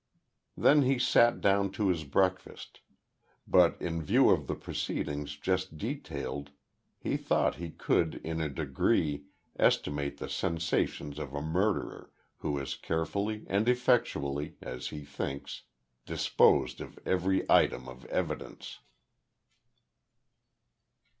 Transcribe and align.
Then 0.57 0.81
he 0.81 0.97
sat 0.97 1.41
down 1.41 1.69
to 1.73 1.89
his 1.89 2.05
breakfast, 2.05 2.79
but, 3.45 3.79
in 3.79 4.01
view 4.01 4.31
of 4.31 4.47
the 4.47 4.55
proceedings 4.55 5.37
just 5.37 5.77
detailed 5.77 6.49
he 6.97 7.17
thought 7.17 7.57
he 7.57 7.69
could 7.69 8.15
in 8.23 8.41
a 8.41 8.49
degree 8.49 9.25
estimate 9.59 10.17
the 10.17 10.27
sensations 10.27 11.19
of 11.19 11.35
a 11.35 11.41
murderer, 11.43 12.09
who 12.37 12.57
has 12.57 12.73
carefully 12.73 13.45
and 13.47 13.69
effectually 13.69 14.57
as 14.59 14.87
he 14.87 15.01
thinks 15.05 15.65
disposed 16.07 16.81
of 16.81 16.97
every 17.05 17.45
item 17.47 17.87
of 17.87 18.05
evidence. 18.05 18.79